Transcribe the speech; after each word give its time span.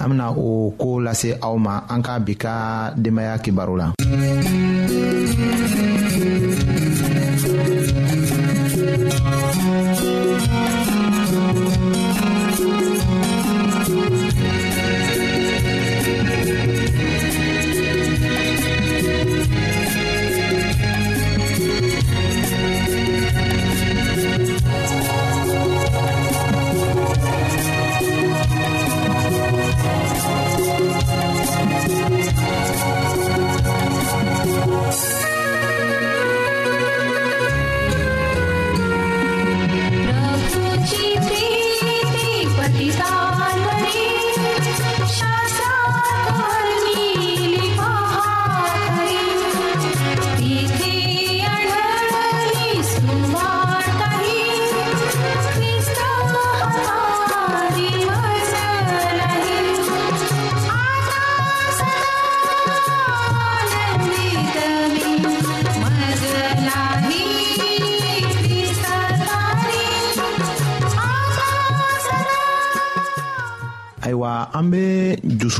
an 0.00 0.08
bena 0.10 0.26
o 0.30 0.70
koo 0.80 0.98
lase 1.06 1.30
aw 1.46 1.54
ma 1.64 1.74
an 1.92 2.00
ka 2.06 2.14
bi 2.26 2.34
ka 2.42 2.54
denbaaya 3.02 3.34
kibaru 3.44 3.74
la 3.80 3.86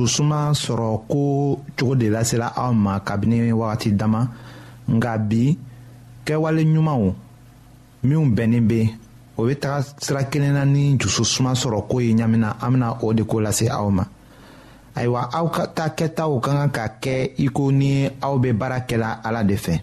dususuma 0.08 0.42
sɔrɔ 0.54 1.02
ko 1.08 1.60
cogo 1.78 1.94
de 1.94 2.08
lasela 2.08 2.52
aw 2.56 2.72
ma 2.72 2.98
kabini 3.00 3.52
wagati 3.52 3.90
dama 3.92 4.26
nka 4.94 5.12
bi 5.28 5.54
kɛwale 6.24 6.62
ɲumanw 6.64 7.06
minw 8.04 8.24
bɛnnin 8.36 8.66
be 8.68 8.80
o 9.36 9.44
be 9.44 9.54
taga 9.54 9.84
sira 10.00 10.24
kelen 10.30 10.54
na 10.54 10.64
ni 10.64 10.96
jususuma 10.98 11.52
sɔrɔ 11.52 11.86
ko 11.88 11.98
ye 12.00 12.14
ɲamina 12.14 12.56
an 12.62 12.70
bena 12.72 12.96
o 13.02 13.12
de 13.12 13.22
ko 13.24 13.38
lase 13.38 13.68
aw 13.68 13.90
ma 13.90 14.04
ayiwa 14.96 15.28
aw 15.32 15.46
ta 15.74 15.90
kɛtaw 15.94 16.40
ka 16.40 16.52
kan 16.52 16.70
ka 16.70 16.88
kɛ 17.02 17.32
i 17.36 17.46
ko 17.48 17.70
ni 17.70 18.08
aw 18.22 18.38
be 18.38 18.52
baara 18.54 18.80
kɛla 18.88 19.20
ala 19.22 19.44
de 19.44 19.56
fɛ 19.56 19.78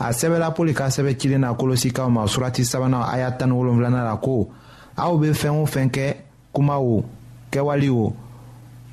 a 0.00 0.08
sɛbɛla 0.10 0.50
pɔli 0.54 0.74
ka 0.74 0.86
sɛbɛ 0.90 1.14
cilen 1.16 1.40
na 1.42 1.54
kolosikaw 1.54 2.10
ma 2.10 2.24
surati 2.26 2.64
sabanan 2.64 3.06
a 3.06 3.16
y'a 3.18 3.30
tani 3.38 3.52
wolonfilana 3.52 4.02
la 4.04 4.16
ko 4.16 4.48
aw 4.96 5.16
be 5.16 5.26
fɛɛn 5.30 5.62
o 5.62 5.64
fɛn 5.64 5.88
kɛ 5.90 6.16
kuma 6.52 6.76
o 6.80 7.04
kɛwali 7.52 7.88
o 7.88 8.12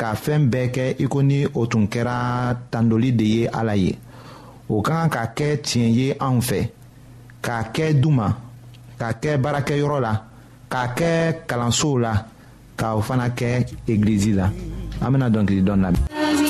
ka 0.00 0.08
fɛɛn 0.24 0.42
bɛɛ 0.52 0.66
kɛ 0.76 0.84
i 1.04 1.06
ko 1.12 1.18
ni 1.28 1.36
o 1.60 1.62
tun 1.70 1.84
kɛra 1.92 2.16
tandoli 2.72 3.08
de 3.18 3.24
ye 3.34 3.42
ala 3.58 3.74
ye 3.84 3.92
o 4.74 4.80
ka 4.86 4.92
kan 4.98 5.10
ka 5.16 5.22
kɛ 5.38 5.46
tiɲɛ 5.66 5.88
ye 5.98 6.06
anw 6.26 6.40
fɛ 6.48 6.58
k'a 7.44 7.62
kɛ 7.74 7.84
duma 8.02 8.26
k'a 9.00 9.10
kɛ 9.22 9.30
baarakɛyɔrɔ 9.42 9.96
la 10.06 10.12
k'a 10.72 10.84
kɛ 10.98 11.08
kalansow 11.48 11.94
la 12.04 12.12
k'o 12.78 13.00
fana 13.06 13.26
kɛ 13.38 13.48
egilizi 13.90 14.32
la 14.38 14.46
an 15.02 15.10
bena 15.12 15.28
dɔnkili 15.34 15.62
dɔn 15.68 15.78
lamɛn 15.84 16.49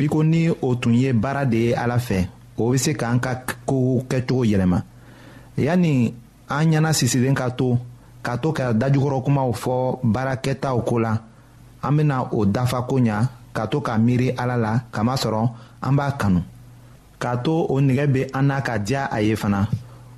i 0.00 0.08
ko 0.08 0.24
ni 0.24 0.48
o 0.48 0.70
tun 0.80 0.96
ye 0.96 1.12
baara 1.12 1.44
de 1.44 1.58
ye 1.68 1.72
ala 1.76 1.98
fɛ 1.98 2.20
o 2.60 2.64
bɛ 2.72 2.76
se 2.84 2.92
k'an 3.00 3.16
ka 3.24 3.32
kow 3.68 4.00
kɛcogo 4.10 4.42
yɛlɛma 4.50 4.78
yanni 5.66 5.94
an 6.56 6.64
ɲɛna 6.70 6.90
sisilen 6.98 7.34
ka 7.40 7.46
to 7.58 7.68
ka 8.26 8.32
to 8.42 8.48
ka 8.56 8.64
dajukɔrɔkumaw 8.80 9.50
fɔ 9.62 9.74
baarakɛtaw 10.14 10.76
ko 10.88 10.94
la 11.04 11.12
an 11.86 11.92
bɛna 11.96 12.16
o 12.32 12.46
dafa 12.54 12.78
ko 12.88 12.96
ɲa 13.06 13.28
ka 13.56 13.62
to 13.70 13.80
ka 13.80 13.92
miiri 14.04 14.28
ala 14.42 14.56
la 14.56 14.72
kamasɔrɔ 14.92 15.42
an 15.86 15.94
b'a 15.96 16.08
kanu 16.20 16.40
k'a 17.20 17.36
to 17.44 17.52
o 17.68 17.80
nɛgɛ 17.86 18.06
bɛ 18.14 18.22
an 18.38 18.42
na 18.46 18.60
ka 18.62 18.78
diya 18.78 19.04
a 19.12 19.20
ye 19.20 19.34
fana 19.36 19.68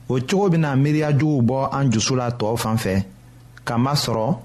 o 0.09 0.15
cogo 0.27 0.49
bɛna 0.49 0.71
miiriya 0.83 1.11
juguw 1.19 1.43
bɔ 1.43 1.69
an 1.73 1.91
dusu 1.91 2.15
la 2.17 2.31
tɔw 2.31 2.57
fan 2.59 2.77
fɛ 2.77 3.03
kamasɔrɔ 3.67 4.37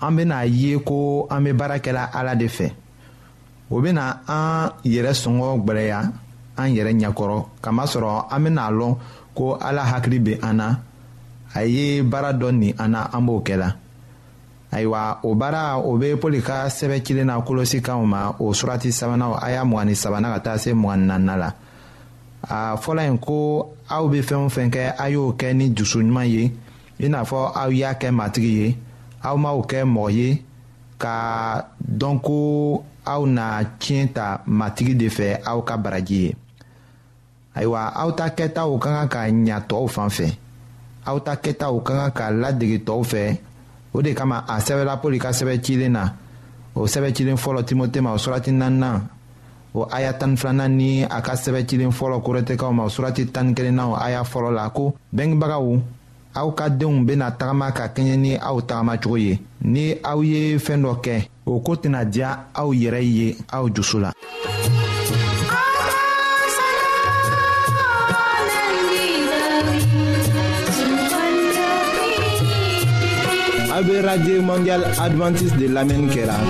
an 0.00 0.14
bɛna 0.16 0.38
ye 0.60 0.78
ko 0.78 1.26
an 1.30 1.42
bɛ 1.44 1.52
baara 1.56 2.06
ala 2.14 2.34
de 2.36 2.46
fɛ. 2.46 2.70
o 3.70 3.76
bena 3.80 4.06
an 4.26 4.70
yɛrɛ 4.84 5.12
sɔngɔ 5.22 5.48
gwɛrɛya 5.64 6.00
an 6.60 6.68
yɛrɛ 6.74 6.92
ɲɛkɔrɔ 7.00 7.38
kamasɔrɔ 7.62 8.26
an 8.30 8.42
bena 8.44 8.70
lɔn 8.70 8.96
ko 9.34 9.56
ala 9.60 9.82
hakili 9.84 10.18
be 10.22 10.34
an 10.42 10.56
na 10.56 10.76
a 11.54 11.64
ye 11.64 12.02
baara 12.02 12.32
dɔ 12.34 12.50
nin 12.52 12.74
an 12.78 12.88
na 12.90 13.08
an 13.12 13.26
b'o 13.26 13.40
kɛ 13.42 13.56
la 13.56 13.72
ayiwa 14.72 15.18
o 15.22 15.34
baara 15.34 15.78
o 15.78 15.96
be 15.96 16.14
pɔli 16.16 16.42
ka 16.42 16.66
sɛbɛ 16.68 17.02
cilen 17.04 17.26
na 17.28 17.40
kolosi 17.40 17.80
ma 18.06 18.34
o 18.40 18.50
surati 18.52 18.90
sabanaw 18.90 19.38
a 19.40 19.52
y'a 19.52 19.64
mugani 19.64 19.94
sabana 19.94 20.32
ka 20.34 20.38
taa 20.42 20.56
se 20.58 20.72
mugani 20.72 21.06
nanina 21.06 21.36
la 21.38 21.52
a 22.42 22.76
fɔla 22.76 23.04
yen 23.04 23.18
ko 23.18 23.70
aw 23.88 24.08
be 24.08 24.20
fɛɛn 24.20 24.46
o 24.46 24.48
fɛn 24.48 24.70
kɛ 24.70 24.94
a 24.98 25.08
y'o 25.10 25.32
kɛ 25.38 25.54
ni 25.54 25.70
jusuɲuman 25.74 26.26
ye 26.28 26.52
i 26.98 27.08
n'a 27.08 27.22
fɔ 27.24 27.52
aw 27.56 27.68
y'a 27.70 27.94
kɛ 27.94 28.10
matigi 28.12 28.52
ye 28.66 28.76
aw 29.22 29.36
m'aw 29.36 29.62
kɛ 29.64 29.84
mɔgɔ 29.86 30.10
ye 30.12 30.42
ka 30.98 31.68
dɔn 31.80 32.20
ko 32.22 32.84
aw 33.04 33.22
na 33.26 33.64
tiɲɛ 33.78 34.12
ta 34.12 34.42
matigi 34.46 34.94
de 34.94 35.08
fɛ 35.08 35.40
aw 35.44 35.60
ka 35.64 35.76
baraji 35.76 36.14
ye 36.24 36.30
ayiwa 37.54 37.92
aw 37.96 38.10
ta 38.12 38.28
kɛtaw 38.28 38.70
ka 38.78 38.88
kan 38.90 39.08
ka 39.08 39.20
ɲa 39.30 39.58
tɔw 39.68 39.86
fan 39.88 40.10
fɛ 40.10 40.26
aw 41.08 41.16
ta 41.24 41.34
kɛtaw 41.36 41.74
ka 41.82 41.92
kan 41.98 42.10
ka 42.12 42.26
ladege 42.30 42.78
tɔw 42.84 43.00
fɛ 43.02 43.38
o 43.92 44.02
de 44.02 44.12
kama 44.14 44.44
a 44.46 44.60
sɛbɛla 44.60 45.00
poli 45.00 45.18
ka 45.18 45.30
sɛbɛ 45.30 45.60
cilen 45.64 45.92
na 45.92 46.12
o 46.74 46.84
sɛbɛ 46.86 47.12
cilen 47.16 47.36
fɔlɔ 47.36 47.64
timote 47.64 48.00
ma 48.02 48.12
o 48.12 48.16
surati 48.18 48.52
naaninan 48.52 49.08
o 49.74 49.86
aya 49.90 50.12
tani 50.12 50.36
filanan 50.36 50.76
ni 50.76 51.02
a 51.02 51.20
ka 51.22 51.32
sɛbɛ 51.34 51.64
cilen 51.66 51.90
fɔlɔ 51.90 52.20
korɛtɛkaw 52.22 52.72
ma 52.74 52.84
o 52.84 52.88
surati 52.88 53.26
tani 53.32 53.54
kelenna 53.54 53.88
o 53.88 53.94
aya 53.96 54.22
fɔlɔ 54.22 54.52
la 54.52 54.68
ko 54.68 54.94
bɛngebagaw 55.14 55.80
aw 56.36 56.50
ka 56.52 56.68
denw 56.68 57.04
bena 57.06 57.30
tagama 57.32 57.72
ka 57.74 57.88
kɛɲɛ 57.88 58.16
ni 58.20 58.36
aw 58.36 58.60
tagamacogo 58.60 59.16
ye 59.18 59.40
ni 59.64 59.94
aw 60.04 60.20
ye 60.22 60.56
fɛɛn 60.58 60.82
dɔ 60.84 60.94
kɛ 61.02 61.26
o 61.50 61.58
ko 61.66 61.74
tɛna 61.74 62.04
diya 62.06 62.30
aw 62.54 62.68
yɛrɛ 62.72 63.00
ye 63.02 63.36
aw 63.50 63.64
jusu 63.74 63.98
la 63.98 64.10
a 73.74 73.78
be 73.82 73.94
radio 74.00 74.42
mondial 74.42 74.82
adventiste 75.04 75.56
de 75.58 75.66
lamɛnni 75.68 76.10
kɛra 76.14 76.36
la. 76.38 76.48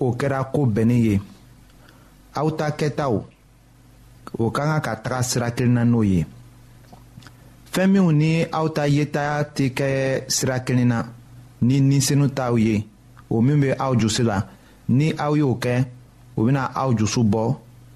o 0.00 0.06
kɛra 0.18 0.40
ko 0.52 0.60
bɛnnin 0.74 1.02
ye 1.08 1.14
aw 2.40 2.48
ta 2.58 2.66
kɛtaw 2.78 3.14
o 4.42 4.50
ka 4.54 4.62
kan 4.68 4.80
ka 4.86 4.92
taga 5.02 5.18
sira 5.28 5.48
kelen 5.56 5.74
na 5.76 5.82
n'o 5.90 6.02
ye 6.12 6.20
fɛn 7.72 7.86
minw 7.92 8.10
ni 8.20 8.32
aw 8.58 8.66
ta 8.76 8.84
yeta 8.96 9.24
tɛ 9.56 9.66
kɛ 9.78 9.88
sira 10.36 10.56
kelen 10.66 10.88
na 10.92 10.98
ni 11.66 11.76
ninsenu 11.88 12.26
t'aw 12.36 12.54
ye 12.66 12.74
o 13.28 13.36
min 13.44 13.58
bɛ 13.62 13.70
aw 13.84 13.92
jusi 14.00 14.22
la 14.30 14.38
ni 14.98 15.06
aw 15.26 15.32
y'o 15.40 15.50
kɛ 15.64 15.74
o 16.38 16.44
bɛna 16.46 16.62
aw 16.82 16.90
jusu 16.98 17.20
bɔ 17.32 17.42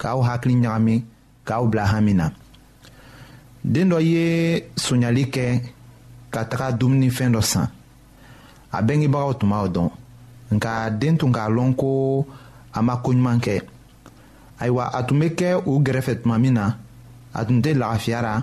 k'aw 0.00 0.19
hakili 0.27 0.57
ɲagami 0.62 0.95
k'aw 1.47 1.62
bila 1.71 1.85
hami 1.93 2.15
na 2.21 2.27
den 3.73 3.89
dɔ 3.93 3.99
ye 4.11 4.23
sonyali 4.85 5.25
kɛ 5.35 5.47
ka 6.33 6.41
taga 6.50 6.67
dumunifɛn 6.79 7.33
dɔ 7.35 7.43
san 7.50 7.67
a 8.77 8.83
bɛngebagaw 8.87 9.33
tun 9.39 9.49
b'aw 9.53 9.69
dɔn 9.77 9.89
nka 10.52 10.91
den 10.91 11.17
tun 11.17 11.32
k'a 11.32 11.49
lɔn 11.49 11.75
ko 11.81 12.25
a 12.76 12.82
ma 12.87 12.94
koɲuman 13.05 13.38
kɛ 13.44 13.55
ayiwa 14.62 14.85
a 14.93 15.00
tun 15.06 15.19
bɛ 15.20 15.26
kɛ 15.38 15.49
u 15.70 15.81
gɛrɛfɛ 15.85 16.12
tuma 16.23 16.37
min 16.43 16.55
na 16.55 16.64
a 17.32 17.41
tun 17.46 17.61
tɛ 17.64 17.70
lafiya 17.79 18.23
la 18.23 18.35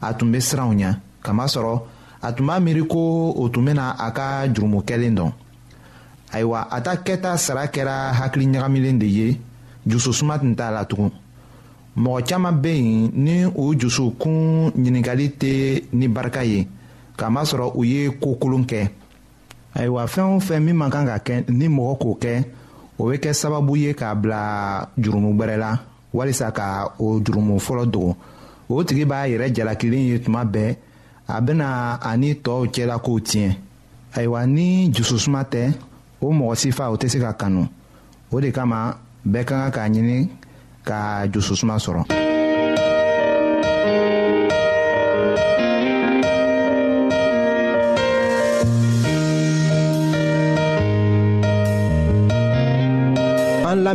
a 0.00 0.14
tun 0.18 0.32
bɛ 0.32 0.38
siran 0.40 0.72
u 0.72 0.76
kamasɔrɔ 1.24 1.80
a 2.26 2.32
tun 2.32 2.46
b'a 2.46 2.60
miiri 2.62 2.82
ko 2.88 3.32
o 3.36 3.48
tun 3.48 3.64
bɛna 3.66 3.96
a 3.98 4.10
ka 4.12 4.46
jurumokɛlen 4.48 5.14
dɔn 5.18 5.32
ayiwa 6.32 6.68
a 6.70 6.80
ta 6.80 6.94
kɛta 6.96 7.36
sara 7.38 7.66
kɛra 7.68 8.12
hakili 8.12 8.46
ɲagamilen 8.46 8.98
de 8.98 9.06
ye 9.06 9.40
jususuma 9.86 10.38
tun 10.38 10.54
t'a 10.54 10.70
la 10.70 10.84
tugun 10.84 11.10
mɔgɔ 11.96 12.22
caman 12.26 12.52
bɛ 12.62 12.68
yen 12.72 13.10
ni 13.14 13.44
u 13.44 13.74
jusukun 13.78 14.70
ɲininkali 14.72 15.28
tɛ 15.38 15.84
ni 15.92 16.08
barika 16.08 16.42
ye 16.42 16.66
kamasɔrɔ 17.18 17.72
u 17.76 17.82
ye 17.84 18.08
ko 18.18 18.34
kolon 18.40 18.64
kɛ 18.64 18.88
ayiwa 19.74 20.06
fɛn 20.06 20.36
o 20.36 20.40
fɛn 20.40 20.60
min 20.62 20.76
man 20.76 20.90
kan 20.90 21.06
ka 21.06 21.18
kɛ 21.18 21.44
ni 21.50 21.68
mɔgɔ 21.68 21.96
k'o 22.00 22.14
kɛ 22.22 22.32
o 22.98 23.06
bɛ 23.08 23.16
kɛ 23.22 23.30
sababu 23.32 23.76
ye 23.76 23.92
k'a 23.94 24.14
bila 24.14 24.88
jurumu 24.98 25.34
gbɛrɛ 25.36 25.56
la 25.58 25.78
walisa 26.12 26.52
ka 26.52 26.92
o 26.98 27.20
jurumu 27.24 27.58
fɔlɔ 27.60 27.84
dogo 27.92 28.16
o 28.68 28.84
tigi 28.84 29.04
b'a 29.04 29.28
yɛrɛ 29.28 29.52
jalakilen 29.54 30.06
ye 30.10 30.18
tuma 30.20 30.44
bɛɛ 30.44 30.76
a 31.28 31.40
bɛna 31.40 31.98
ani 32.02 32.34
tɔw 32.34 32.66
cɛla 32.68 32.98
kow 33.02 33.18
tiɲɛ 33.20 33.56
ayiwa 34.14 34.46
ni 34.46 34.90
jususuma 34.92 35.42
tɛ 35.44 35.72
o 36.20 36.32
mɔgɔ 36.32 36.54
si 36.56 36.70
fa 36.70 36.90
o 36.90 36.96
tɛ 36.96 37.08
se 37.08 37.18
ka 37.18 37.32
kanu 37.32 37.66
o 38.30 38.40
de 38.40 38.50
kama 38.52 38.96
bɛɛ 39.26 39.44
ka 39.46 39.70
kan 39.70 39.70
k'a 39.70 39.88
ɲini 39.94 40.28
ka 40.84 41.26
jususuma 41.26 41.76
sɔrɔ. 41.78 42.31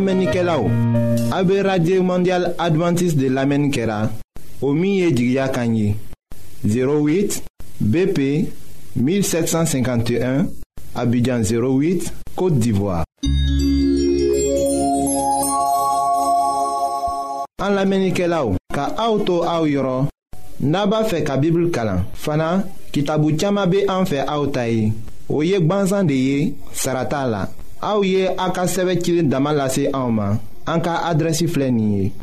be 1.42 1.60
radye 1.60 2.00
mondyal 2.00 2.54
Adventist 2.56 3.16
de 3.16 3.28
lamen 3.32 3.68
kera 3.70 4.08
O 4.62 4.70
miye 4.72 5.10
di 5.10 5.32
gya 5.32 5.48
kanyi 5.50 5.96
08 6.64 7.42
BP 7.80 8.46
1751 8.96 10.46
Abidjan 10.94 11.42
08, 11.42 12.12
Kote 12.36 12.58
Divoa 12.60 13.02
An 17.62 17.74
lamen 17.74 18.06
ike 18.12 18.28
la 18.30 18.44
ou 18.46 18.54
Ka 18.70 18.94
aoutou 18.96 19.42
aou 19.50 19.66
yoron 19.66 20.06
Naba 20.60 21.02
fe 21.10 21.24
ka 21.26 21.36
bibl 21.42 21.72
kalan 21.74 22.06
Fana 22.14 22.52
ki 22.94 23.02
tabou 23.02 23.32
tchama 23.34 23.66
be 23.66 23.82
anfe 23.90 24.22
aoutayi 24.22 24.92
O 25.28 25.42
yek 25.42 25.66
banzan 25.66 26.06
de 26.06 26.14
ye 26.14 26.52
sarata 26.70 27.26
la 27.26 27.48
Aouye 27.80 28.28
Aka 28.38 28.66
damalase 28.66 29.90
ka 29.92 30.38
Anka 30.66 31.16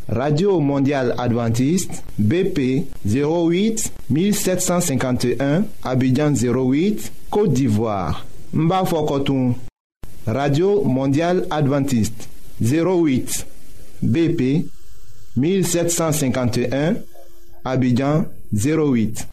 radio 0.10 0.60
mondial 0.60 1.14
Adventiste 1.18 2.02
bp 2.20 2.86
08 3.06 3.92
1751 4.10 5.64
abidjan 5.84 6.32
08 6.34 7.12
côte 7.32 7.54
d'ivoire 7.54 8.26
Mbafokotoum. 8.54 9.56
radio 10.28 10.82
mondial 10.84 11.46
Adventiste 11.50 12.30
08 12.62 13.46
bp 14.04 14.66
1751 15.38 16.96
abidjan 17.64 18.26
08 18.54 19.28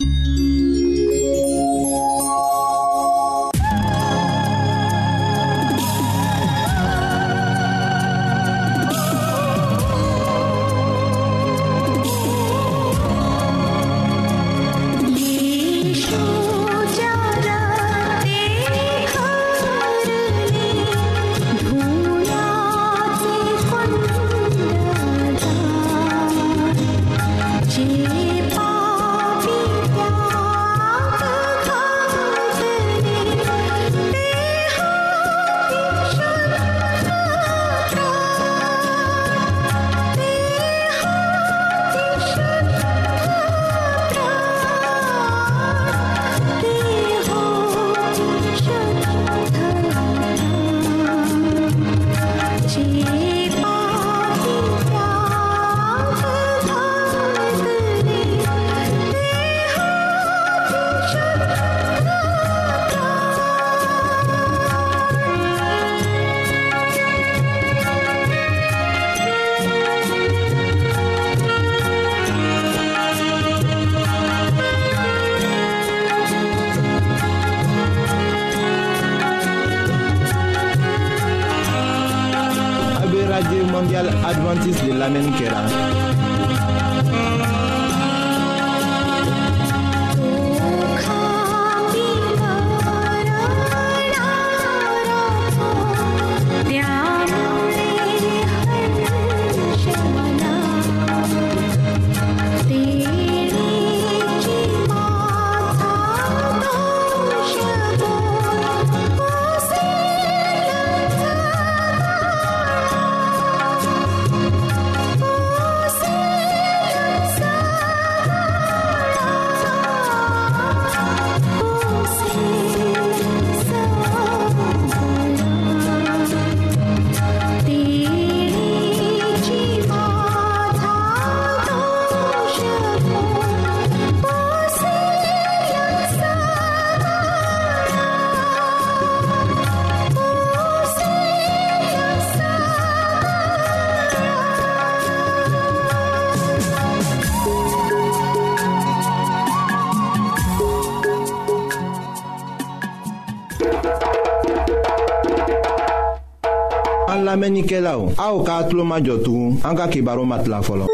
lamɛnnikɛlaw 157.32 158.00
aw 158.24 158.34
k'a 158.46 158.58
tulo 158.68 158.84
majɔ 158.90 159.14
tugun 159.24 159.52
an 159.66 159.74
ka 159.78 159.86
kibaru 159.92 160.22
ma 160.30 160.36
tila 160.44 160.60
fɔlɔ. 160.68 160.84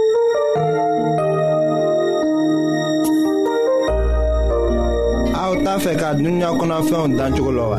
aw 5.43 5.53
t'a 5.65 5.73
fɛ 5.85 5.93
ka 6.01 6.07
dunuya 6.17 6.51
kɔnɔfɛnw 6.61 7.05
dan 7.19 7.31
cogo 7.37 7.51
lɔ 7.59 7.65
wa. 7.73 7.79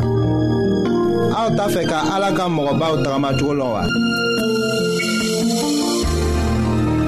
aw 1.39 1.47
t'a 1.57 1.65
fɛ 1.73 1.81
ka 1.91 1.97
ala 2.15 2.29
ka 2.37 2.43
mɔgɔbaw 2.55 2.93
tagamacogo 3.03 3.53
wa. 3.75 3.83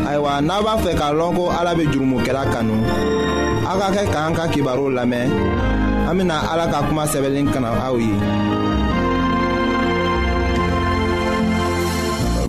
ayiwa 0.08 0.32
n'a 0.48 0.58
b'a 0.66 0.76
fɛ 0.84 0.92
k'a 1.00 1.08
lɔn 1.20 1.32
ko 1.38 1.44
ala 1.60 1.72
bɛ 1.78 1.84
jurumokɛla 1.92 2.44
kanu 2.54 2.76
aw 3.70 3.80
ka 3.82 3.88
kɛ 3.96 4.04
k'an 4.14 4.36
ka 4.38 4.46
kibaru 4.54 4.86
lamɛn 4.98 5.28
an 6.12 6.32
ala 6.52 6.66
ka 6.72 6.80
kuma 6.88 7.04
sɛbɛnlen 7.12 7.48
kana 7.54 7.70
aw 7.88 7.96
ye. 7.98 8.16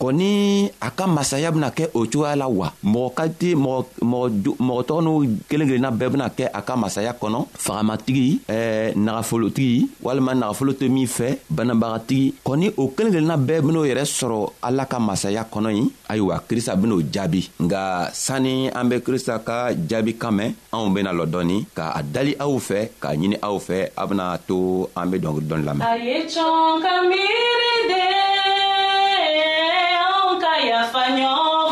o 0.00 0.10
ni 0.14 0.70
a 0.80 0.90
ka 0.90 1.06
masaya 1.06 1.50
bena 1.50 1.70
kɛ 1.70 1.84
o 1.94 2.00
cogoya 2.06 2.36
la 2.36 2.46
wa 2.48 2.72
mɔgɔ 2.84 3.12
ka 3.16 3.24
tɛ 3.38 3.48
mɔgɔ 3.56 4.78
tɔgɔ 4.88 5.00
n'u 5.04 5.14
kelen 5.48 5.68
kelenna 5.68 5.90
bɛɛ 5.90 6.08
bena 6.12 6.26
kɛ 6.36 6.44
a 6.54 6.60
ka 6.62 6.76
masaya 6.76 7.12
kɔnɔ 7.20 7.38
fagamatigi 7.64 8.28
eh, 8.48 8.94
nagafolotigi 8.96 9.88
walima 10.02 10.32
nagafolo 10.34 10.72
tɛ 10.78 10.88
min 10.90 11.06
fɛ 11.06 11.38
banabagatigi 11.54 12.34
kɔni 12.44 12.72
o 12.76 12.88
kelen 12.96 13.12
kelenna 13.12 13.36
bɛɛ 13.36 13.60
ben'o 13.66 13.82
yɛrɛ 13.90 14.04
sɔrɔ 14.06 14.52
ala 14.62 14.86
ka 14.86 14.98
masaya 14.98 15.44
kɔnɔ 15.50 15.70
ye 15.76 15.84
ayiwa 16.08 16.42
krista 16.48 16.76
ben'o 16.76 17.02
jaabi 17.02 17.48
nga 17.60 18.10
sanni 18.12 18.68
an 18.70 18.88
be 18.88 18.98
krista 19.00 19.38
ka 19.44 19.72
jaabi 19.74 20.16
kan 20.18 20.30
mɛn 20.38 20.54
anw 20.72 20.94
bena 20.94 21.10
lɔ 21.12 21.26
dɔɔni 21.26 21.66
ka 21.74 21.92
a 21.96 22.02
dali 22.02 22.36
aw 22.38 22.56
fɛ 22.58 22.88
k'a 23.00 23.14
ɲini 23.18 23.36
aw 23.42 23.58
fɛ 23.58 23.90
a 23.96 24.06
bena 24.06 24.38
to 24.46 24.88
an 24.96 25.06
be 25.10 25.18
dɔngili 25.18 25.46
dɔɔni 25.46 25.64
lamɛn 25.64 25.86
yafanyao 30.66 31.67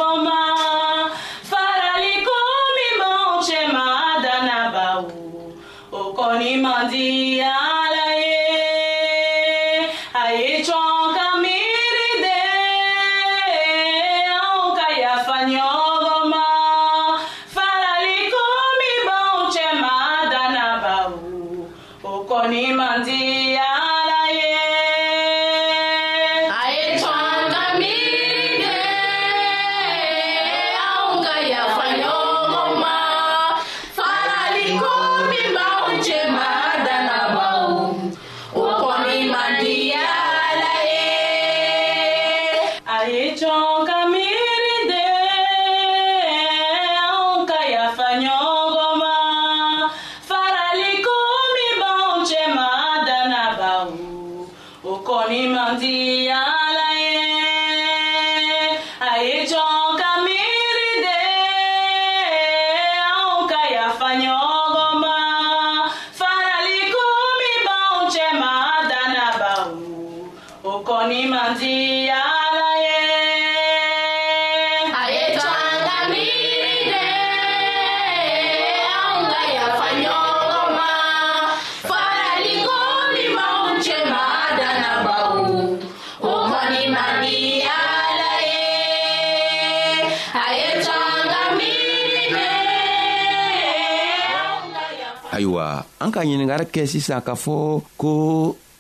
ayiwa 95.37 95.85
an 96.01 96.11
ka 96.11 96.25
ɲiningari 96.25 96.65
kɛ 96.75 96.83
sisan 96.89 97.21
k'a 97.21 97.37
fɔ 97.37 97.83
ko 97.97 98.11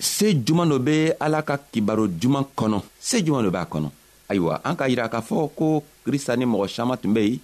se 0.00 0.32
juman 0.44 0.64
dɔ 0.68 0.78
be 0.80 1.12
ala 1.20 1.42
ka 1.44 1.56
kibaro 1.72 2.08
juman 2.08 2.44
kɔnɔ 2.56 2.80
se 3.00 3.20
juman 3.20 3.44
dɔ 3.44 3.50
b'a 3.52 3.68
kɔnɔ 3.68 3.88
ayiwa 4.32 4.60
an 4.64 4.74
ka 4.76 4.88
yira 4.88 5.08
k'a 5.08 5.20
fɔ 5.22 5.48
ko 5.56 5.82
krista 6.04 6.36
ni 6.36 6.46
mɔgɔ 6.48 6.68
saman 6.72 6.96
tun 6.96 7.12
be 7.14 7.20
yen 7.20 7.40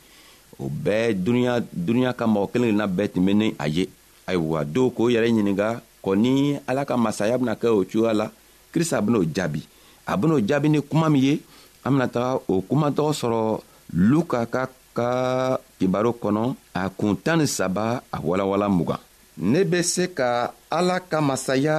o 0.58 0.64
bɛɛ 0.68 1.12
duniɲa 1.24 1.60
duniɲa 1.72 2.12
ka 2.16 2.24
mɔgɔ 2.26 2.52
kelen 2.52 2.72
kelenna 2.72 2.86
bɛɛ 2.88 3.12
tun 3.12 3.24
be 3.26 3.32
ni 3.34 3.54
a 3.58 3.68
ye 3.68 3.86
ayiwa 4.26 4.64
dɔw 4.64 4.88
k'o 4.96 5.10
yɛrɛ 5.12 5.28
ɲininga 5.28 5.68
kɔni 6.04 6.60
ala 6.66 6.84
ka 6.84 6.96
masaya 6.96 7.36
bena 7.38 7.52
kɛ 7.54 7.68
o 7.68 7.84
cogoya 7.84 8.14
la 8.16 8.26
krista 8.74 9.00
ben'o 9.02 9.22
jaabi 9.28 9.60
a 10.06 10.16
ben'o 10.18 10.40
jaabi 10.40 10.68
ni 10.70 10.80
kuma 10.80 11.08
min 11.10 11.22
ye 11.22 11.40
an 11.84 11.92
bena 11.92 12.08
taga 12.08 12.40
o 12.48 12.62
kumatɔgɔ 12.64 13.12
sɔrɔ 13.22 13.60
luka 13.92 14.46
ka 14.48 14.68
ka 14.96 15.08
kibaro 15.78 16.10
kɔnɔ 16.22 16.44
a 16.80 16.88
kun 16.98 17.12
tan 17.24 17.36
ni 17.40 17.46
saba 17.56 17.86
a 18.12 18.18
walawala 18.26 18.66
mugan 18.76 19.00
ne 19.50 19.60
be 19.70 19.80
se 19.92 20.04
ka 20.18 20.30
ala 20.78 20.96
ka 21.10 21.18
masaya 21.28 21.76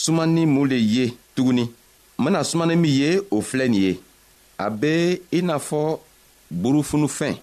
sumani 0.00 0.42
mun 0.54 0.66
le 0.70 0.78
ye 0.94 1.06
tuguni 1.34 1.64
n 2.18 2.22
bena 2.24 2.40
sumani 2.48 2.74
min 2.82 2.94
ye 3.00 3.10
o 3.34 3.40
filɛ 3.48 3.66
nin 3.72 3.82
ye 3.84 3.92
a 4.58 4.66
be 4.80 4.94
i 5.36 5.40
n'a 5.46 5.56
fɔ 5.68 5.80
buru 6.62 6.80
funufɛn 6.90 7.34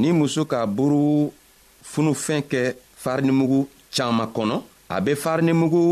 ni 0.00 0.08
muso 0.18 0.42
ka 0.50 0.58
buru 0.76 1.30
funufɛn 1.92 2.42
kɛ 2.50 2.62
farinimugu 3.02 3.58
caaman 3.94 4.28
kɔnɔ 4.34 4.56
a 4.94 5.00
be 5.00 5.12
farinimugu 5.14 5.82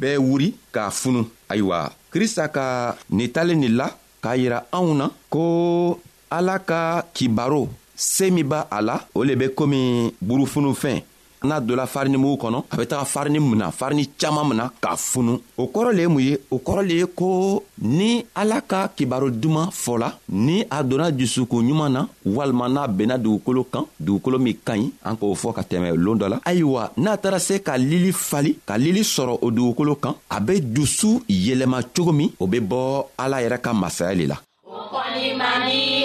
bɛɛ 0.00 0.18
wuri 0.28 0.48
k'a 0.72 0.90
funu 0.90 1.22
ayiwa 1.50 1.92
krista 2.12 2.44
ka 2.52 2.96
nin 3.10 3.28
talen 3.34 3.60
nin 3.60 3.76
la 3.76 3.88
k'a 4.22 4.32
yira 4.38 4.60
anw 4.72 4.92
na 4.96 5.06
ko 5.32 5.98
ala 6.30 6.58
ka 6.58 7.02
kibaro 7.14 7.68
se 7.98 8.30
min 8.30 8.44
b'a 8.46 8.66
a 8.70 8.80
la 8.80 9.00
o 9.14 9.24
le 9.24 9.34
bɛ 9.34 9.54
komi 9.56 10.14
burufunufɛn 10.22 11.00
n'a 11.42 11.60
donna 11.60 11.84
farinimugu 11.86 12.36
kɔnɔ 12.46 12.62
a 12.70 12.76
bɛ 12.76 12.86
taga 12.86 13.04
farini 13.04 13.38
mun 13.40 13.56
na 13.58 13.70
farini 13.72 14.06
caaman 14.16 14.44
min 14.48 14.54
na 14.56 14.70
k'a 14.80 14.96
funu 14.96 15.40
o 15.56 15.64
kɔrɔ 15.66 15.92
le 15.92 16.02
ye 16.02 16.06
mun 16.08 16.20
ye 16.20 16.36
o 16.50 16.58
kɔrɔ 16.58 16.82
le 16.86 16.94
ye 16.94 17.06
ko 17.06 17.64
ni 17.82 18.24
ala 18.36 18.60
ka 18.60 18.88
kibaro 18.94 19.30
duman 19.30 19.70
fɔla 19.72 20.12
ni 20.28 20.64
a 20.70 20.82
donna 20.84 21.10
dusukun 21.10 21.62
ɲuman 21.66 21.88
na 21.92 22.06
walima 22.24 22.68
n'a 22.68 22.86
benna 22.88 23.18
dugukolo 23.18 23.64
kan 23.72 23.84
dugukolo 24.00 24.38
min 24.38 24.54
ka 24.64 24.74
ɲi 24.76 24.90
an 25.04 25.16
k'o 25.16 25.34
fɔ 25.34 25.54
ka 25.54 25.62
tɛmɛ 25.62 25.92
loon 25.96 26.18
dɔ 26.18 26.28
la 26.28 26.40
ayiwa 26.44 26.90
n'a 26.98 27.16
taara 27.16 27.40
se 27.40 27.58
ka 27.64 27.74
lili 27.76 28.12
fali 28.12 28.58
ka 28.64 28.76
lili 28.78 29.00
sɔrɔ 29.02 29.38
o 29.42 29.50
dugukolo 29.50 29.96
kan 30.00 30.14
a 30.30 30.38
be 30.40 30.60
dusu 30.60 31.20
yɛlɛma 31.28 31.82
cogo 31.96 32.12
min 32.12 32.30
o 32.40 32.46
be 32.46 32.60
bɔ 32.60 33.06
ala 33.18 33.36
yɛrɛ 33.42 33.58
ka 33.60 33.72
masaya 33.72 34.14
le 34.14 34.26
la 34.26 34.36
o 34.64 34.76
kɔni 34.86 35.36
man 35.36 35.66
di 35.68 35.97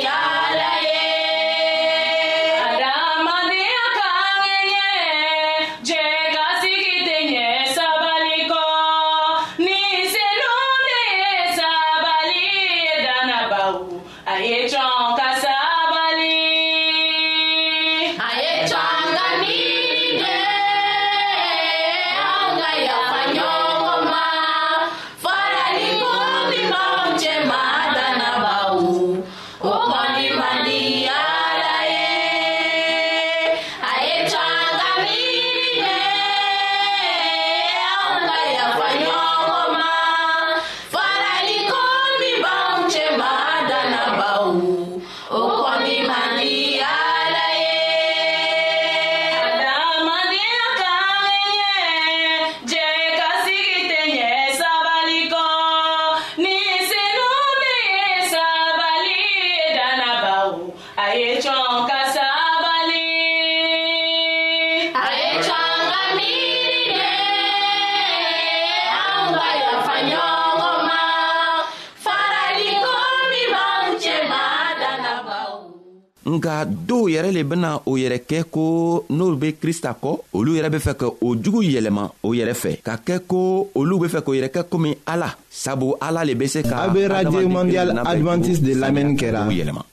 nga 76.31 76.63
dɔw 76.65 77.07
yɛrɛ 77.13 77.29
le 77.31 77.43
bena 77.43 77.69
o 77.85 77.97
yɛrɛ 77.97 78.17
kɛ 78.29 78.39
ko 78.51 79.05
n'olu 79.09 79.37
be 79.39 79.51
krista 79.61 79.91
kɔ 80.01 80.11
olu 80.33 80.55
yɛrɛ 80.55 80.69
be 80.71 80.79
fɛ 80.79 80.93
ka 80.95 81.07
o 81.21 81.35
jugu 81.35 81.61
yɛlɛma 81.67 82.03
o 82.23 82.31
yɛrɛ 82.33 82.53
fɛ 82.55 82.71
ka 82.83 82.95
kɛ 83.07 83.15
ko 83.29 83.67
olu 83.75 83.99
be 83.99 84.07
fɛ 84.07 84.19
k'o 84.23 84.33
yɛrɛ 84.39 84.49
kɛ 84.55 84.61
komi 84.71 84.91
ala 85.05 85.35
sabu 85.53 85.93
ala 86.01 86.25
le 86.25 86.33
be 86.33 86.47
se 86.49 86.63
ka 86.65 86.79
a 86.81 86.87
be 86.89 87.03
radio 87.07 87.41
mondial 87.47 87.89
advantiste 88.03 88.63
de 88.65 88.71
lamɛnni 88.73 89.15
kɛra 89.15 89.43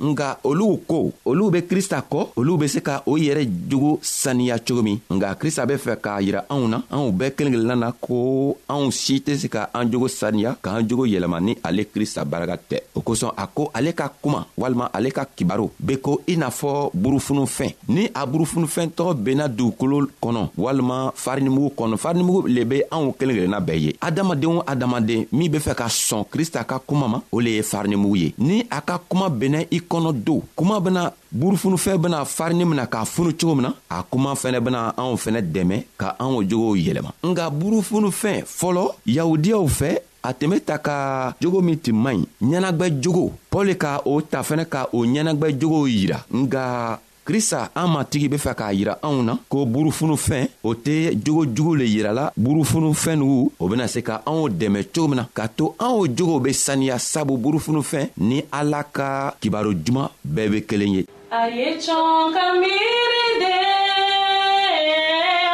nka 0.01 0.29
olu 0.45 0.69
ko 0.89 1.13
olu 1.27 1.51
be 1.51 1.61
krista 1.69 2.01
kɔ 2.11 2.21
olu 2.39 2.57
be 2.57 2.67
se 2.69 2.81
ka 2.81 3.03
o 3.05 3.17
yɛrɛ 3.19 3.45
jogo 3.69 3.99
saniya 4.03 4.57
cogo 4.59 4.83
min 4.83 4.99
nka 5.11 5.35
krista 5.35 5.67
be 5.67 5.75
fɛ 5.75 5.97
k'a 6.01 6.21
yira 6.23 6.41
anw 6.49 6.67
na 6.67 6.79
anw 6.91 7.11
bɛɛ 7.13 7.33
kelen 7.37 7.53
kelenna 7.53 7.77
na 7.77 7.93
ko 7.93 8.57
anw 8.69 8.91
si 8.91 9.21
tɛ 9.27 9.37
se 9.37 9.49
ka 9.49 9.69
an 9.75 9.85
jogo 9.93 10.09
saniya 10.09 10.57
k'an 10.63 10.89
jogo 10.89 11.05
yɛlɛma 11.07 11.39
ni 11.43 11.55
ale 11.63 11.83
krista 11.93 12.25
baraka 12.25 12.57
tɛ 12.57 12.81
o 12.95 13.03
kosɔn 13.03 13.33
a 13.37 13.47
ko 13.47 13.71
ale 13.75 13.93
ka 13.93 14.09
kuma 14.23 14.47
walima 14.57 14.89
ale 14.95 15.11
ka 15.13 15.25
kibaro 15.37 15.71
be 15.79 15.97
ko 16.01 16.23
i 16.27 16.37
n'a 16.39 16.49
fɔ 16.49 16.91
burufunufɛn 16.95 17.75
ni 17.89 18.07
a 18.15 18.25
burufunufɛn 18.27 18.97
tɔgɔ 18.97 19.13
benna 19.15 19.47
dugukolo 19.49 20.09
kɔnɔ 20.23 20.49
walima 20.57 21.13
farinimugu 21.15 21.75
kɔnɔ 21.77 21.99
farinimugu 21.99 22.49
le 22.49 22.65
be 22.65 22.83
anw 22.91 23.13
kelen 23.13 23.37
kelenna 23.37 23.61
bɛɛ 23.61 23.79
ye 23.85 23.95
adamaden 24.01 24.57
o 24.57 24.63
adamaden 24.67 25.27
min 25.33 25.50
n'i 25.51 25.51
be 25.51 25.63
fɛ 25.63 25.75
ka 25.75 25.87
sɔn 25.89 26.25
krista 26.31 26.63
ka 26.65 26.79
kuma 26.79 27.09
ma 27.09 27.19
o 27.33 27.41
le 27.41 27.51
ye 27.57 27.63
farinimugu 27.63 28.17
ye 28.17 28.33
ni 28.39 28.65
a 28.71 28.81
ka 28.83 28.99
kuma 29.09 29.27
bɛnna 29.29 29.67
i 29.75 29.81
kɔnɔ 29.83 30.13
do 30.25 30.43
kuma 30.57 30.81
bena 30.81 31.13
burufunufɛn 31.33 31.97
bena 31.99 32.25
farini 32.25 32.65
mina 32.65 32.87
k'a 32.87 33.03
funu 33.05 33.33
cogo 33.35 33.55
min 33.55 33.63
na 33.67 33.75
a 33.91 34.03
kuma 34.11 34.35
fɛnɛ 34.35 34.61
bena 34.63 34.95
anw 34.97 35.17
fɛnɛ 35.19 35.43
dɛmɛ 35.53 35.83
ka 35.99 36.15
anw 36.21 36.43
jogow 36.49 36.77
yɛlɛma 36.79 37.11
nga 37.27 37.51
burufunufɛn 37.51 38.43
fɔlɔ 38.47 38.91
yahudiyaw 39.17 39.67
fɛ 39.67 39.99
a 40.23 40.33
tun 40.35 40.51
be 40.51 40.61
ta 40.61 40.77
ka 40.79 41.35
jogo 41.41 41.61
min 41.61 41.79
tun 41.81 41.97
man 42.01 42.21
ɲi 42.21 42.27
ɲɛnagwɛ 42.47 43.03
jogo 43.03 43.33
pɔli 43.51 43.77
ka 43.77 43.99
o 44.05 44.21
ta 44.23 44.43
fɛnɛ 44.43 44.65
ka 44.69 44.87
o 44.93 45.03
ɲɛnagwɛ 45.05 45.59
jogow 45.59 45.85
yira 45.91 46.23
nga 46.33 47.01
krista 47.31 47.71
an 47.81 47.89
matigi 47.95 48.29
be 48.29 48.39
fɛ 48.45 48.53
k'a 48.59 48.73
yira 48.75 48.95
anw 49.07 49.23
na 49.23 49.33
ko 49.51 49.59
burufunufɛn 49.73 50.49
o 50.65 50.71
tɛ 50.75 50.95
jogo 51.25 51.43
jugu 51.57 51.75
le 51.81 51.85
yirala 51.95 52.33
burufunufɛn 52.37 53.15
nugu 53.21 53.51
o 53.63 53.69
bena 53.69 53.87
se 53.87 54.01
ka 54.03 54.15
anw 54.27 54.49
dɛmɛ 54.49 54.81
cogo 54.93 55.09
min 55.09 55.17
na 55.19 55.25
k'a 55.37 55.47
to 55.57 55.65
anw 55.87 56.09
jogow 56.17 56.41
be 56.43 56.51
saniya 56.65 56.99
sabu 56.99 57.39
burufunufɛn 57.39 58.11
ni 58.19 58.43
ala 58.51 58.81
ka 58.97 59.35
kibaro 59.41 59.71
juman 59.85 60.09
bɛɛ 60.35 60.51
be 60.53 60.59
kelen 60.69 60.93
ye 60.97 61.03
a 61.39 61.41
ye 61.57 61.69
cɔn 61.85 62.33
ka 62.35 62.45
miiri 62.61 63.25
de 63.43 63.55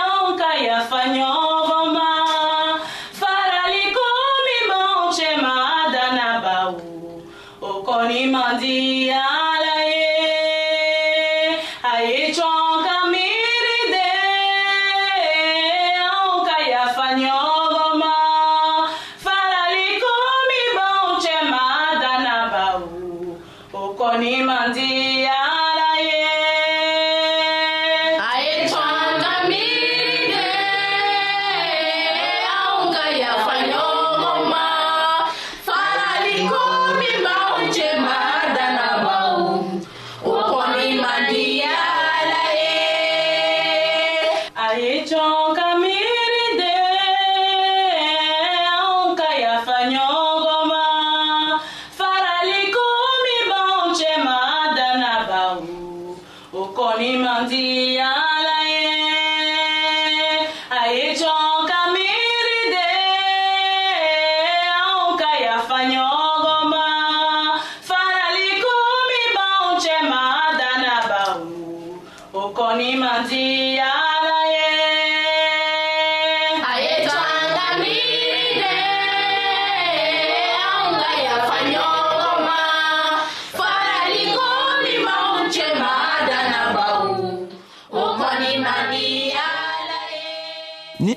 anw 0.04 0.22
ka 0.40 0.50
yafa 0.64 1.00
ɲɔgɔn 1.14 1.56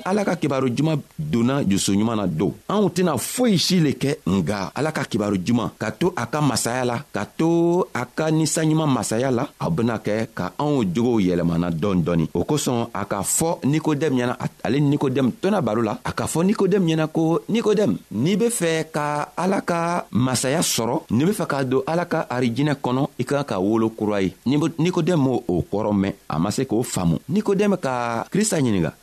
ala 0.04 0.24
ka 0.24 0.36
kibaru 0.36 0.68
juman 0.70 1.00
donna 1.18 1.62
jusuɲuman 1.64 2.16
na 2.16 2.26
don 2.26 2.54
anw 2.68 2.88
tɛna 2.88 3.16
foyi 3.18 3.58
si 3.58 3.80
le 3.80 3.90
kɛ 3.92 4.16
nga 4.26 4.70
ala 4.74 4.92
ka 4.92 5.04
kibaru 5.04 5.36
juman 5.38 5.70
ka 5.78 5.90
to 5.92 6.12
a 6.16 6.26
ka 6.26 6.40
masaya 6.40 6.84
la 6.84 7.04
ka 7.12 7.24
to 7.26 7.84
a 7.94 8.04
ka 8.06 8.30
ninsanɲuman 8.30 8.86
masaya 8.88 9.30
la 9.30 9.44
a 9.60 9.70
bena 9.70 9.98
kɛ 9.98 10.26
ka 10.34 10.52
anw 10.58 10.84
jogow 10.94 11.18
yɛlɛmana 11.20 11.70
dɔɔni 11.70 12.02
dɔɔni 12.04 12.28
o 12.34 12.44
kosɔn 12.44 12.88
a 12.94 13.04
k'a 13.04 13.22
fɔ 13.22 13.58
nikodɛmu 13.66 14.16
ɲɛna 14.18 14.36
ale 14.64 14.80
ni 14.80 14.96
nikodɛmu 14.96 15.32
tɔna 15.42 15.60
baro 15.62 15.82
la 15.82 15.98
a 16.04 16.12
k'a 16.12 16.26
fɔ 16.26 16.44
nikodɛmu 16.46 16.86
ɲɛna 16.88 17.06
ko 17.12 17.40
nikodɛmu 17.48 17.96
n'i 18.12 18.36
be 18.36 18.48
fɛ 18.48 18.90
ka 18.92 19.28
ala 19.36 19.60
ka 19.60 20.06
masaya 20.10 20.60
sɔrɔ 20.60 21.04
n'i 21.10 21.24
be 21.24 21.32
fɛ 21.32 21.46
ka 21.46 21.62
don 21.64 21.82
ala 21.86 22.06
ka 22.06 22.26
arijinɛ 22.30 22.80
kɔnɔ 22.82 23.08
i 23.20 23.24
ka 23.24 23.42
ka 23.44 23.58
wolo 23.60 23.90
kura 23.90 24.20
ye 24.22 24.32
nikodɛmu 24.46 25.18
m'o 25.20 25.42
o 25.48 25.60
kɔrɔ 25.62 25.92
mɛn 25.92 26.14
a 26.30 26.38
ma 26.38 26.48
se 26.50 26.64
k'o 26.64 26.82
faamu 26.82 27.20
nikodɛmu 27.28 27.76
ka 27.80 28.24
krista 28.32 28.56
ɲininga 28.56 28.92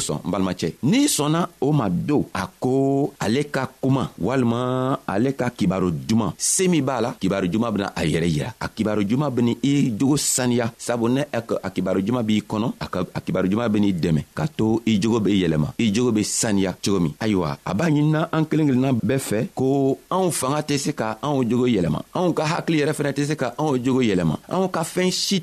kosɔn 0.00 0.18
n 0.24 0.30
balimacɛ 0.30 0.68
n'i 0.82 1.06
sɔnna 1.16 1.46
o 1.60 1.72
ma 1.72 1.88
do 1.90 2.24
a 2.32 2.44
ko 2.60 3.12
ale 3.20 3.42
ka 3.50 3.66
kuma 3.82 4.10
walima 4.18 4.98
ale 5.06 5.30
ka 5.38 5.50
kibaru 5.50 5.90
juman 6.08 6.32
se 6.38 6.64
min 6.68 6.82
b'a 6.84 7.00
la 7.00 7.14
kibaru 7.20 7.48
juman 7.52 7.70
bena 7.72 7.92
a 7.94 8.02
yɛrɛ 8.04 8.26
yira 8.36 8.54
a 8.60 8.66
kibaru 8.68 9.02
juman 9.08 9.30
beni 9.30 9.52
i 9.62 9.90
jogo 9.98 10.16
saniya 10.16 10.72
sabu 10.78 11.08
ne 11.08 11.22
a 11.32 11.70
kibaru 11.74 12.00
juman 12.06 12.22
b'i 12.24 12.40
kɔnɔ 12.50 12.68
a 13.16 13.20
kibaru 13.20 13.48
juman 13.50 13.68
ben'i 13.68 13.92
dɛmɛ 13.92 14.20
k'a 14.34 14.46
to 14.56 14.82
i 14.86 14.98
jogo 15.00 15.20
be 15.20 15.30
yɛlɛma 15.40 15.74
i 15.78 15.92
jogo 15.94 16.10
be 16.12 16.22
saniya 16.22 16.74
cogo 16.82 17.00
min 17.00 17.14
ayiwa 17.20 17.58
a 17.66 17.74
b'a 17.74 17.90
ɲinina 17.90 18.28
an 18.32 18.44
kelen 18.46 18.68
kelenna 18.70 18.92
bɛɛ 18.92 19.18
fɛ 19.28 19.38
ko 19.54 19.98
anw 20.10 20.30
fanga 20.32 20.60
tɛ 20.68 20.78
se 20.78 20.92
ka 20.92 21.18
anw 21.22 21.44
jogo 21.48 21.66
yɛlɛma 21.66 22.00
anw 22.14 22.32
ka 22.32 22.44
hakili 22.52 22.80
yɛrɛ 22.80 22.92
fɛnɛ 22.96 23.12
tɛ 23.12 23.24
se 23.28 23.34
ka 23.36 23.54
anw 23.58 23.76
jogo 23.84 24.00
yɛlɛma 24.02 24.36
anw 24.48 24.68
ka 24.70 24.82
fɛɛn 24.84 25.10
si 25.12 25.42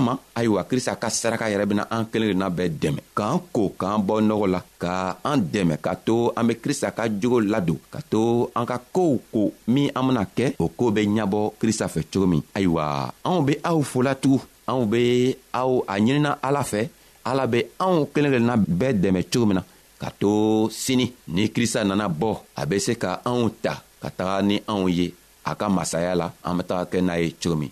ma 0.01 0.17
ayiwa 0.35 0.65
krista 0.65 0.97
ka 0.97 1.07
saraka 1.13 1.45
yɛrɛ 1.51 1.65
bena 1.69 1.83
an 1.93 2.03
kelen 2.11 2.33
kelenna 2.33 2.47
bɛɛ 2.49 2.67
dɛmɛ 2.81 3.01
k'an 3.15 3.37
ko 3.53 3.61
k'an 3.79 4.01
bɔ 4.01 4.15
nɔgɔ 4.27 4.45
la 4.49 4.59
ka 4.81 5.17
an 5.29 5.37
dɛmɛ 5.53 5.75
ka 5.77 5.93
to 6.01 6.33
an 6.35 6.43
be 6.49 6.53
krista 6.63 6.89
ka 6.97 7.03
jogo 7.09 7.37
ladon 7.39 7.79
ka 7.93 7.99
to 8.09 8.49
an 8.57 8.65
ka 8.65 8.77
koow 8.91 9.21
ko 9.31 9.53
min 9.73 9.91
an 9.95 10.03
bena 10.09 10.23
kɛ 10.37 10.45
o 10.59 10.65
koo 10.69 10.89
be 10.91 11.05
ɲabɔ 11.05 11.39
krista 11.61 11.85
fɛ 11.87 12.01
cogo 12.11 12.25
min 12.33 12.41
ayiwa 12.57 13.13
anw 13.23 13.45
be 13.47 13.53
aw 13.63 13.79
folatugun 13.91 14.41
anw 14.67 14.83
be 14.91 15.05
aw 15.53 15.71
a 15.87 15.93
ɲinina 15.99 16.31
ala 16.41 16.61
fɛ 16.63 16.89
ala 17.29 17.45
be 17.47 17.59
anw 17.79 18.09
kelen 18.13 18.31
kelenna 18.33 18.55
bɛɛ 18.57 18.93
dɛmɛ 19.03 19.21
cogo 19.31 19.45
min 19.45 19.55
na 19.61 19.63
ka 20.01 20.09
to 20.19 20.65
sini 20.73 21.05
ni 21.27 21.47
krista 21.53 21.85
nana 21.85 22.09
bɔ 22.09 22.29
a 22.57 22.65
be 22.65 22.79
se 22.79 22.95
ka 22.97 23.21
anw 23.25 23.49
ta 23.61 23.73
ka 24.01 24.09
taga 24.09 24.41
ni 24.45 24.57
anw 24.67 24.89
ye 24.89 25.13
a 25.45 25.53
ka 25.55 25.69
masaya 25.69 26.15
la 26.17 26.27
an 26.43 26.57
be 26.57 26.63
taga 26.63 26.89
kɛ 26.89 26.97
n'a 27.05 27.21
ye 27.21 27.31
cogo 27.37 27.55
min 27.59 27.71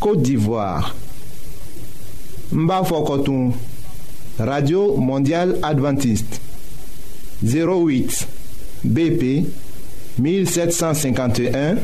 Côte 0.00 0.22
d'Ivoire. 0.22 0.94
Mbafokotoum. 2.52 3.52
Radio 4.38 4.96
Mondiale 4.96 5.54
Adventiste. 5.62 6.40
08 7.44 8.26
BP 8.84 9.46
1751 10.18 11.76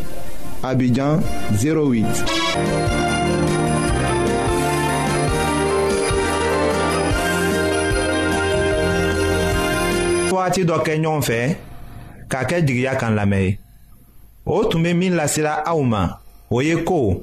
Abidjan 0.63 1.21
08. 1.53 2.05
wagati 10.51 10.65
dɔ 10.65 10.77
kɛ 10.85 10.93
ɲɔgɔn 11.03 11.21
fɛ 11.29 11.39
k'a 12.31 12.43
kɛ 12.49 12.59
jigiya 12.67 12.97
kan 12.99 13.13
lamɛn 13.15 13.45
ye 13.47 13.57
o 14.47 14.65
tun 14.65 14.81
bɛ 14.83 14.95
min 14.97 15.15
lasela 15.15 15.61
aw 15.69 15.81
ma 15.83 16.17
o 16.51 16.61
ye 16.63 16.75
ko 16.83 17.23